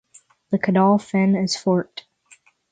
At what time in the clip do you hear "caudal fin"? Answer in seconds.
0.57-1.35